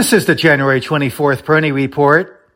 [0.00, 2.48] This is the January 24th Peroni Report.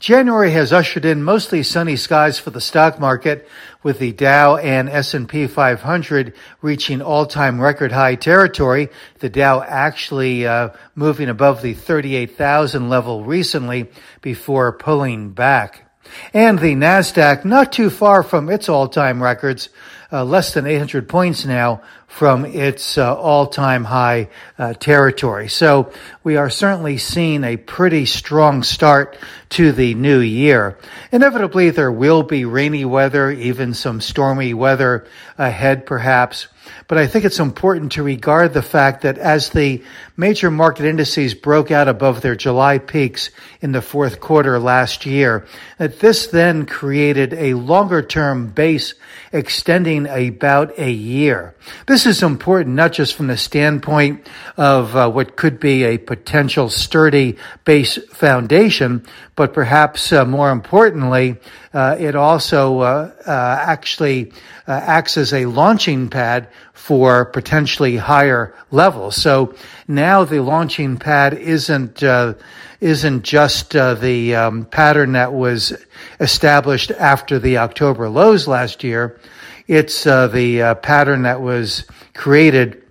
[0.00, 3.46] January has ushered in mostly sunny skies for the stock market,
[3.82, 6.32] with the Dow and S&P 500
[6.62, 8.88] reaching all-time record high territory.
[9.18, 13.90] The Dow actually uh, moving above the 38,000 level recently
[14.22, 15.85] before pulling back.
[16.32, 19.68] And the Nasdaq not too far from its all-time records,
[20.12, 25.48] uh, less than 800 points now from its uh, all-time high uh, territory.
[25.48, 25.92] So
[26.24, 29.18] we are certainly seeing a pretty strong start
[29.50, 30.78] to the new year.
[31.12, 36.48] Inevitably, there will be rainy weather, even some stormy weather ahead, perhaps.
[36.88, 39.82] But I think it's important to regard the fact that as the
[40.16, 43.30] major market indices broke out above their July peaks
[43.60, 45.46] in the fourth quarter last year,
[45.78, 48.94] that this then created a longer term base
[49.32, 51.54] extending about a year.
[51.86, 56.68] This is important not just from the standpoint of uh, what could be a potential
[56.70, 61.36] sturdy base foundation, but perhaps uh, more importantly,
[61.74, 64.32] uh, it also uh, uh, actually
[64.66, 69.16] uh, acts as a launching pad for potentially higher levels.
[69.16, 69.54] So
[69.88, 72.34] now the launching pad isn't uh,
[72.80, 75.72] isn't just uh, the um, pattern that was
[76.20, 79.18] established after the October lows last year.
[79.66, 82.82] It's uh, the uh, pattern that was created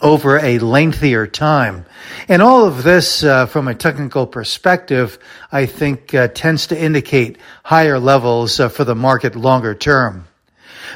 [0.00, 1.84] over a lengthier time.
[2.28, 5.18] And all of this, uh, from a technical perspective,
[5.50, 10.26] I think uh, tends to indicate higher levels uh, for the market longer term.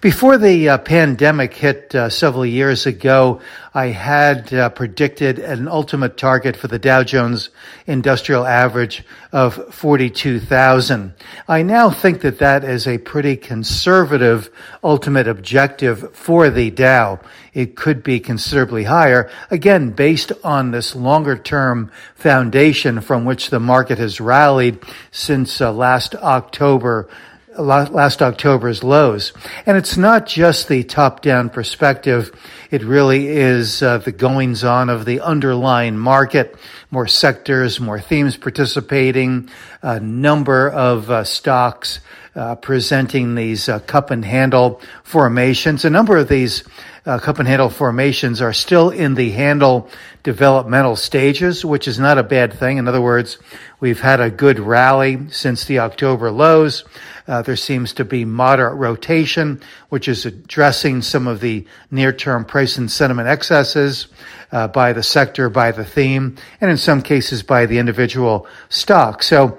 [0.00, 3.40] Before the uh, pandemic hit uh, several years ago,
[3.74, 7.50] I had uh, predicted an ultimate target for the Dow Jones
[7.86, 11.14] Industrial Average of 42,000.
[11.48, 14.50] I now think that that is a pretty conservative
[14.84, 17.20] ultimate objective for the Dow.
[17.52, 23.60] It could be considerably higher, again, based on this longer term foundation from which the
[23.60, 24.78] market has rallied
[25.10, 27.08] since uh, last October
[27.58, 29.32] last October's lows.
[29.66, 32.30] And it's not just the top down perspective.
[32.70, 36.56] It really is uh, the goings on of the underlying market,
[36.90, 39.50] more sectors, more themes participating,
[39.82, 42.00] a number of uh, stocks
[42.38, 45.84] uh, presenting these uh, cup and handle formations.
[45.84, 46.62] A number of these
[47.04, 49.90] uh, cup and handle formations are still in the handle
[50.22, 52.76] developmental stages, which is not a bad thing.
[52.76, 53.38] In other words,
[53.80, 56.84] we've had a good rally since the October lows.
[57.26, 62.78] Uh, there seems to be moderate rotation, which is addressing some of the near-term price
[62.78, 64.06] and sentiment excesses
[64.52, 69.24] uh, by the sector, by the theme, and in some cases by the individual stock.
[69.24, 69.58] So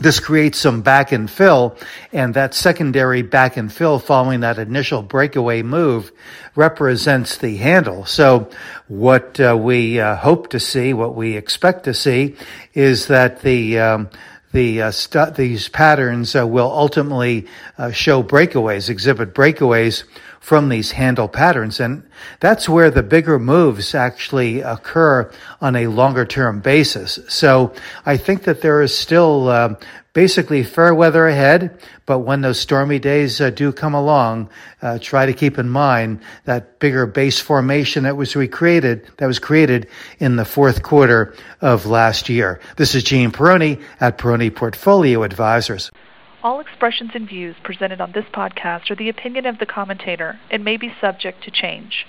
[0.00, 1.76] this creates some back and fill,
[2.12, 6.12] and that secondary back and fill following that initial breakaway move
[6.54, 8.04] represents the handle.
[8.04, 8.50] So,
[8.88, 12.36] what uh, we uh, hope to see, what we expect to see,
[12.74, 14.10] is that the um,
[14.58, 17.46] the uh, these patterns uh, will ultimately
[17.78, 20.02] uh, show breakaways, exhibit breakaways
[20.40, 21.78] from these handle patterns.
[21.78, 22.02] And
[22.40, 25.30] that's where the bigger moves actually occur
[25.60, 27.20] on a longer term basis.
[27.28, 27.72] So
[28.04, 29.76] I think that there is still uh,
[30.18, 34.50] basically fair weather ahead, but when those stormy days uh, do come along,
[34.82, 39.38] uh, try to keep in mind that bigger base formation that was recreated, that was
[39.38, 39.86] created
[40.18, 42.60] in the fourth quarter of last year.
[42.76, 45.92] This is Gene Peroni at Peroni Portfolio Advisors.
[46.42, 50.64] All expressions and views presented on this podcast are the opinion of the commentator and
[50.64, 52.08] may be subject to change.